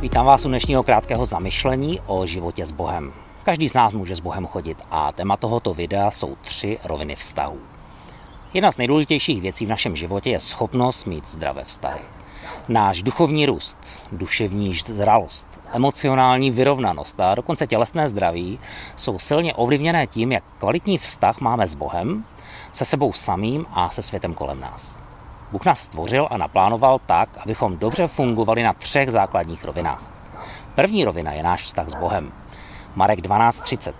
Vítám 0.00 0.26
vás 0.26 0.44
u 0.44 0.48
dnešního 0.48 0.82
krátkého 0.82 1.26
zamyšlení 1.26 2.00
o 2.06 2.26
životě 2.26 2.66
s 2.66 2.72
Bohem. 2.72 3.12
Každý 3.42 3.68
z 3.68 3.74
nás 3.74 3.92
může 3.92 4.16
s 4.16 4.20
Bohem 4.20 4.46
chodit 4.46 4.78
a 4.90 5.12
téma 5.12 5.36
tohoto 5.36 5.74
videa 5.74 6.10
jsou 6.10 6.36
tři 6.40 6.78
roviny 6.84 7.16
vztahů. 7.16 7.58
Jedna 8.54 8.70
z 8.70 8.76
nejdůležitějších 8.76 9.40
věcí 9.40 9.66
v 9.66 9.68
našem 9.68 9.96
životě 9.96 10.30
je 10.30 10.40
schopnost 10.40 11.04
mít 11.04 11.28
zdravé 11.28 11.64
vztahy. 11.64 12.00
Náš 12.68 13.02
duchovní 13.02 13.46
růst, 13.46 13.76
duševní 14.12 14.74
zralost, 14.74 15.60
emocionální 15.72 16.50
vyrovnanost 16.50 17.20
a 17.20 17.34
dokonce 17.34 17.66
tělesné 17.66 18.08
zdraví 18.08 18.58
jsou 18.96 19.18
silně 19.18 19.54
ovlivněné 19.54 20.06
tím, 20.06 20.32
jak 20.32 20.44
kvalitní 20.58 20.98
vztah 20.98 21.40
máme 21.40 21.66
s 21.66 21.74
Bohem, 21.74 22.24
se 22.72 22.84
sebou 22.84 23.12
samým 23.12 23.66
a 23.72 23.90
se 23.90 24.02
světem 24.02 24.34
kolem 24.34 24.60
nás. 24.60 25.07
Bůh 25.52 25.64
nás 25.64 25.80
stvořil 25.80 26.28
a 26.30 26.36
naplánoval 26.36 27.00
tak, 27.06 27.28
abychom 27.42 27.78
dobře 27.78 28.06
fungovali 28.06 28.62
na 28.62 28.72
třech 28.72 29.10
základních 29.10 29.64
rovinách. 29.64 30.02
První 30.74 31.04
rovina 31.04 31.32
je 31.32 31.42
náš 31.42 31.62
vztah 31.62 31.88
s 31.88 31.94
Bohem. 31.94 32.32
Marek 32.94 33.18
12.30. 33.18 33.92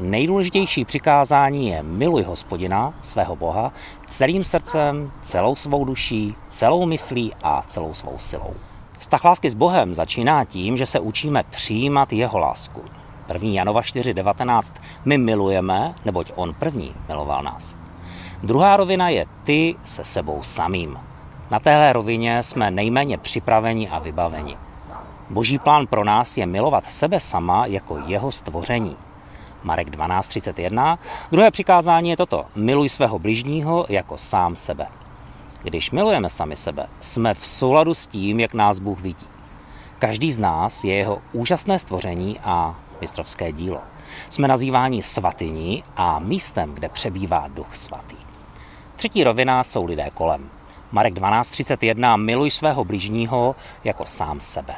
Nejdůležitější 0.00 0.84
přikázání 0.84 1.68
je 1.68 1.82
miluj 1.82 2.22
hospodina, 2.22 2.94
svého 3.00 3.36
Boha, 3.36 3.72
celým 4.06 4.44
srdcem, 4.44 5.12
celou 5.22 5.56
svou 5.56 5.84
duší, 5.84 6.34
celou 6.48 6.86
myslí 6.86 7.32
a 7.42 7.62
celou 7.66 7.94
svou 7.94 8.14
silou. 8.18 8.54
Vztah 8.98 9.24
lásky 9.24 9.50
s 9.50 9.54
Bohem 9.54 9.94
začíná 9.94 10.44
tím, 10.44 10.76
že 10.76 10.86
se 10.86 11.00
učíme 11.00 11.42
přijímat 11.50 12.12
jeho 12.12 12.38
lásku. 12.38 12.82
1. 13.32 13.48
Janova 13.48 13.80
4.19. 13.80 14.74
My 15.04 15.18
milujeme, 15.18 15.94
neboť 16.04 16.32
on 16.34 16.54
první 16.54 16.94
miloval 17.08 17.42
nás. 17.42 17.81
Druhá 18.42 18.76
rovina 18.76 19.08
je 19.08 19.26
ty 19.44 19.74
se 19.84 20.04
sebou 20.04 20.42
samým. 20.42 20.98
Na 21.50 21.60
téhle 21.60 21.92
rovině 21.92 22.42
jsme 22.42 22.70
nejméně 22.70 23.18
připraveni 23.18 23.88
a 23.88 23.98
vybaveni. 23.98 24.56
Boží 25.30 25.58
plán 25.58 25.86
pro 25.86 26.04
nás 26.04 26.36
je 26.36 26.46
milovat 26.46 26.86
sebe 26.86 27.20
sama 27.20 27.66
jako 27.66 27.98
jeho 28.06 28.32
stvoření. 28.32 28.96
Marek 29.62 29.88
12.31. 29.88 30.98
Druhé 31.32 31.50
přikázání 31.50 32.10
je 32.10 32.16
toto. 32.16 32.44
Miluj 32.54 32.88
svého 32.88 33.18
bližního 33.18 33.86
jako 33.88 34.18
sám 34.18 34.56
sebe. 34.56 34.86
Když 35.62 35.90
milujeme 35.90 36.30
sami 36.30 36.56
sebe, 36.56 36.86
jsme 37.00 37.34
v 37.34 37.46
souladu 37.46 37.94
s 37.94 38.06
tím, 38.06 38.40
jak 38.40 38.54
nás 38.54 38.78
Bůh 38.78 39.00
vidí. 39.00 39.26
Každý 39.98 40.32
z 40.32 40.38
nás 40.38 40.84
je 40.84 40.94
jeho 40.94 41.18
úžasné 41.32 41.78
stvoření 41.78 42.38
a 42.44 42.74
mistrovské 43.00 43.52
dílo. 43.52 43.80
Jsme 44.30 44.48
nazýváni 44.48 45.02
svatyní 45.02 45.82
a 45.96 46.18
místem, 46.18 46.74
kde 46.74 46.88
přebývá 46.88 47.48
duch 47.48 47.76
svatý. 47.76 48.31
Třetí 49.02 49.24
rovina 49.24 49.64
jsou 49.64 49.84
lidé 49.84 50.10
kolem. 50.14 50.50
Marek 50.92 51.14
12.31. 51.14 52.16
Miluj 52.16 52.50
svého 52.50 52.84
bližního 52.84 53.54
jako 53.84 54.06
sám 54.06 54.40
sebe. 54.40 54.74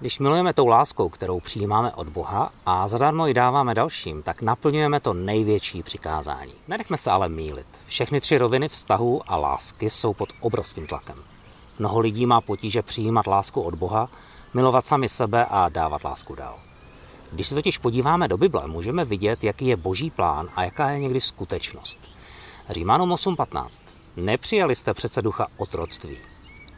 Když 0.00 0.18
milujeme 0.18 0.54
tou 0.54 0.66
láskou, 0.66 1.08
kterou 1.08 1.40
přijímáme 1.40 1.92
od 1.92 2.08
Boha 2.08 2.52
a 2.66 2.88
zadarmo 2.88 3.26
ji 3.26 3.34
dáváme 3.34 3.74
dalším, 3.74 4.22
tak 4.22 4.42
naplňujeme 4.42 5.00
to 5.00 5.12
největší 5.12 5.82
přikázání. 5.82 6.52
Nenechme 6.68 6.96
se 6.96 7.10
ale 7.10 7.28
mílit. 7.28 7.66
Všechny 7.86 8.20
tři 8.20 8.38
roviny 8.38 8.68
vztahu 8.68 9.22
a 9.26 9.36
lásky 9.36 9.90
jsou 9.90 10.14
pod 10.14 10.28
obrovským 10.40 10.86
tlakem. 10.86 11.16
Mnoho 11.78 12.00
lidí 12.00 12.26
má 12.26 12.40
potíže 12.40 12.82
přijímat 12.82 13.26
lásku 13.26 13.60
od 13.60 13.74
Boha, 13.74 14.08
milovat 14.54 14.86
sami 14.86 15.08
sebe 15.08 15.46
a 15.50 15.68
dávat 15.68 16.04
lásku 16.04 16.34
dál. 16.34 16.58
Když 17.32 17.46
se 17.46 17.54
totiž 17.54 17.78
podíváme 17.78 18.28
do 18.28 18.36
Bible, 18.36 18.66
můžeme 18.66 19.04
vidět, 19.04 19.44
jaký 19.44 19.66
je 19.66 19.76
boží 19.76 20.10
plán 20.10 20.48
a 20.56 20.64
jaká 20.64 20.90
je 20.90 20.98
někdy 20.98 21.20
skutečnost. 21.20 22.12
Římanům 22.70 23.10
8.15. 23.10 23.82
Nepřijali 24.16 24.76
jste 24.76 24.94
přece 24.94 25.22
ducha 25.22 25.46
otroctví, 25.56 26.16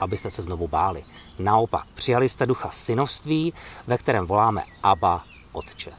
abyste 0.00 0.30
se 0.30 0.42
znovu 0.42 0.68
báli. 0.68 1.04
Naopak, 1.38 1.86
přijali 1.94 2.28
jste 2.28 2.46
ducha 2.46 2.70
synovství, 2.70 3.52
ve 3.86 3.98
kterém 3.98 4.26
voláme 4.26 4.62
Abba, 4.82 5.24
Otče. 5.52 5.92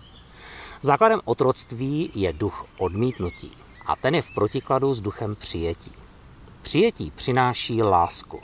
Základem 0.81 1.21
otroctví 1.25 2.11
je 2.15 2.33
duch 2.33 2.65
odmítnutí 2.77 3.51
a 3.85 3.95
ten 3.95 4.15
je 4.15 4.21
v 4.21 4.33
protikladu 4.33 4.93
s 4.93 5.01
duchem 5.01 5.35
přijetí. 5.35 5.91
Přijetí 6.61 7.11
přináší 7.11 7.83
lásku, 7.83 8.39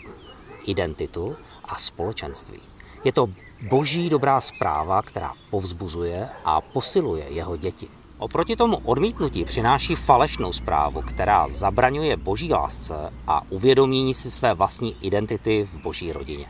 identitu 0.66 1.36
a 1.64 1.76
společenství. 1.76 2.60
Je 3.04 3.12
to 3.12 3.30
boží 3.62 4.10
dobrá 4.10 4.42
zpráva, 4.42 5.02
která 5.02 5.34
povzbuzuje 5.50 6.30
a 6.46 6.62
posiluje 6.62 7.26
jeho 7.30 7.58
děti. 7.58 7.88
Oproti 8.22 8.56
tomu 8.56 8.78
odmítnutí 8.78 9.46
přináší 9.46 9.96
falešnou 9.96 10.54
zprávu, 10.54 11.02
která 11.02 11.48
zabraňuje 11.48 12.18
boží 12.18 12.54
lásce 12.54 13.14
a 13.28 13.42
uvědomění 13.50 14.14
si 14.14 14.32
své 14.32 14.54
vlastní 14.54 14.96
identity 15.02 15.68
v 15.72 15.78
boží 15.78 16.12
rodině. 16.12 16.46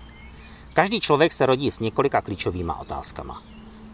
Každý 0.73 0.99
člověk 0.99 1.31
se 1.31 1.45
rodí 1.45 1.71
s 1.71 1.79
několika 1.79 2.21
klíčovými 2.21 2.71
otázkama. 2.79 3.41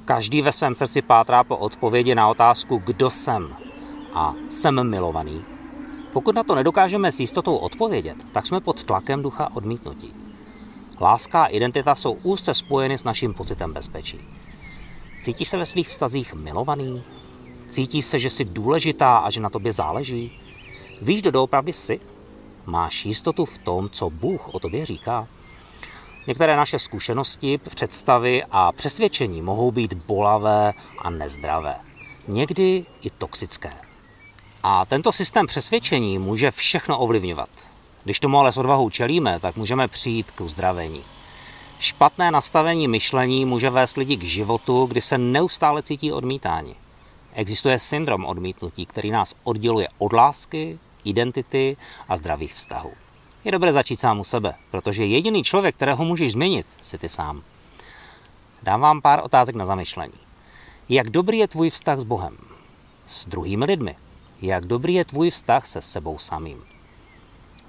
Každý 0.05 0.41
ve 0.41 0.51
svém 0.51 0.75
srdci 0.75 1.01
pátrá 1.01 1.43
po 1.43 1.57
odpovědi 1.57 2.15
na 2.15 2.29
otázku, 2.29 2.81
kdo 2.85 3.09
jsem 3.09 3.55
a 4.13 4.33
jsem 4.49 4.89
milovaný. 4.89 5.41
Pokud 6.13 6.35
na 6.35 6.43
to 6.43 6.55
nedokážeme 6.55 7.11
s 7.11 7.19
jistotou 7.19 7.55
odpovědět, 7.55 8.17
tak 8.31 8.47
jsme 8.47 8.61
pod 8.61 8.83
tlakem 8.83 9.21
ducha 9.21 9.49
odmítnutí. 9.55 10.13
Láska 11.01 11.43
a 11.43 11.47
identita 11.47 11.95
jsou 11.95 12.11
úzce 12.23 12.53
spojeny 12.53 12.97
s 12.97 13.03
naším 13.03 13.33
pocitem 13.33 13.73
bezpečí. 13.73 14.19
Cítíš 15.21 15.47
se 15.47 15.57
ve 15.57 15.65
svých 15.65 15.87
vztazích 15.87 16.33
milovaný? 16.33 17.03
Cítíš 17.67 18.05
se, 18.05 18.19
že 18.19 18.29
jsi 18.29 18.45
důležitá 18.45 19.17
a 19.17 19.29
že 19.29 19.39
na 19.39 19.49
tobě 19.49 19.73
záleží? 19.73 20.39
Víš, 21.01 21.21
kdo 21.21 21.31
doopravdy 21.31 21.73
jsi? 21.73 21.99
Máš 22.65 23.05
jistotu 23.05 23.45
v 23.45 23.57
tom, 23.57 23.89
co 23.89 24.09
Bůh 24.09 24.55
o 24.55 24.59
tobě 24.59 24.85
říká? 24.85 25.27
Některé 26.27 26.55
naše 26.55 26.79
zkušenosti, 26.79 27.57
představy 27.57 28.43
a 28.51 28.71
přesvědčení 28.71 29.41
mohou 29.41 29.71
být 29.71 29.93
bolavé 29.93 30.73
a 30.99 31.09
nezdravé. 31.09 31.75
Někdy 32.27 32.85
i 33.01 33.09
toxické. 33.09 33.73
A 34.63 34.85
tento 34.85 35.11
systém 35.11 35.47
přesvědčení 35.47 36.19
může 36.19 36.51
všechno 36.51 36.99
ovlivňovat. 36.99 37.49
Když 38.03 38.19
tomu 38.19 38.39
ale 38.39 38.51
s 38.51 38.57
odvahou 38.57 38.89
čelíme, 38.89 39.39
tak 39.39 39.55
můžeme 39.55 39.87
přijít 39.87 40.31
k 40.31 40.41
uzdravení. 40.41 41.03
Špatné 41.79 42.31
nastavení 42.31 42.87
myšlení 42.87 43.45
může 43.45 43.69
vést 43.69 43.97
lidi 43.97 44.17
k 44.17 44.23
životu, 44.23 44.85
kdy 44.85 45.01
se 45.01 45.17
neustále 45.17 45.83
cítí 45.83 46.11
odmítání. 46.11 46.75
Existuje 47.37 47.79
syndrom 47.79 48.25
odmítnutí, 48.25 48.85
který 48.85 49.11
nás 49.11 49.35
odděluje 49.43 49.87
od 49.97 50.13
lásky, 50.13 50.79
identity 51.03 51.77
a 52.09 52.17
zdravých 52.17 52.53
vztahů. 52.53 52.91
Je 53.45 53.51
dobré 53.51 53.73
začít 53.73 53.99
sám 53.99 54.19
u 54.19 54.23
sebe, 54.23 54.53
protože 54.71 55.05
jediný 55.05 55.43
člověk, 55.43 55.75
kterého 55.75 56.05
můžeš 56.05 56.31
změnit, 56.31 56.65
jsi 56.81 56.97
ty 56.97 57.09
sám. 57.09 57.41
Dám 58.63 58.81
vám 58.81 59.01
pár 59.01 59.21
otázek 59.23 59.55
na 59.55 59.65
zamyšlení. 59.65 60.13
Jak 60.89 61.09
dobrý 61.09 61.37
je 61.37 61.47
tvůj 61.47 61.69
vztah 61.69 61.99
s 61.99 62.03
Bohem? 62.03 62.37
S 63.07 63.25
druhými 63.25 63.65
lidmi? 63.65 63.95
Jak 64.41 64.65
dobrý 64.65 64.93
je 64.93 65.05
tvůj 65.05 65.29
vztah 65.29 65.67
se 65.67 65.81
sebou 65.81 66.19
samým? 66.19 66.63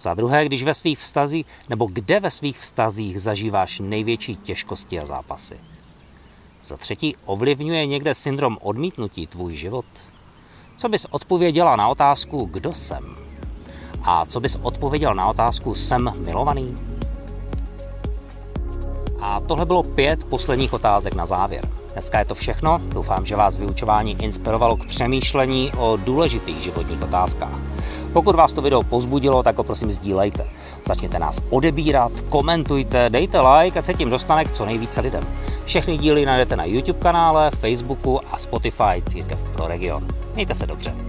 Za 0.01 0.15
druhé, 0.15 0.45
když 0.45 0.63
ve 0.63 0.75
svých 0.75 0.99
vztazích, 0.99 1.47
nebo 1.69 1.87
kde 1.87 2.21
ve 2.21 2.31
svých 2.31 2.59
vztazích 2.59 3.23
zažíváš 3.23 3.79
největší 3.79 4.37
těžkosti 4.37 5.01
a 5.01 5.05
zápasy? 5.05 5.61
Za 6.69 6.77
třetí, 6.77 7.17
ovlivňuje 7.25 7.87
někde 7.87 8.15
syndrom 8.15 8.59
odmítnutí 8.61 9.27
tvůj 9.27 9.57
život? 9.57 9.85
Co 10.77 10.89
bys 10.89 11.07
odpověděla 11.11 11.77
na 11.77 11.89
otázku, 11.89 12.49
kdo 12.53 12.75
jsem? 12.75 13.17
A 14.03 14.27
co 14.27 14.41
bys 14.41 14.59
odpověděl 14.63 15.15
na 15.15 15.27
otázku, 15.27 15.75
jsem 15.75 16.13
milovaný? 16.27 16.75
A 19.21 19.41
tohle 19.41 19.67
bylo 19.67 19.83
pět 19.83 20.25
posledních 20.25 20.73
otázek 20.73 21.15
na 21.15 21.27
závěr. 21.27 21.69
Dneska 21.93 22.19
je 22.19 22.25
to 22.25 22.35
všechno. 22.35 22.81
Doufám, 22.89 23.27
že 23.27 23.37
vás 23.37 23.57
vyučování 23.57 24.17
inspirovalo 24.23 24.77
k 24.77 24.87
přemýšlení 24.87 25.73
o 25.79 25.97
důležitých 25.97 26.63
životních 26.63 27.03
otázkách. 27.03 27.59
Pokud 28.13 28.37
vás 28.37 28.53
to 28.53 28.63
video 28.63 28.83
pozbudilo, 28.83 29.43
tak 29.43 29.59
ho 29.59 29.65
prosím 29.65 29.91
sdílejte. 29.91 30.47
Začněte 30.87 31.19
nás 31.19 31.41
odebírat, 31.51 32.21
komentujte, 32.21 33.11
dejte 33.11 33.41
like 33.41 33.79
a 33.79 33.83
se 33.83 33.95
tím 33.95 34.11
dostane 34.11 34.45
k 34.45 34.53
co 34.53 34.67
nejvíce 34.67 35.01
lidem. 35.01 35.27
Všechny 35.65 35.99
díly 35.99 36.27
najdete 36.27 36.57
na 36.57 36.65
YouTube 36.65 36.99
kanále, 36.99 37.51
Facebooku 37.51 38.21
a 38.33 38.39
Spotify 38.39 39.03
Církev 39.09 39.39
pro 39.53 39.69
region. 39.69 40.07
Mějte 40.35 40.55
se 40.55 40.67
dobře. 40.67 41.08